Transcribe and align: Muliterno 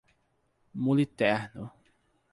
Muliterno 0.83 1.63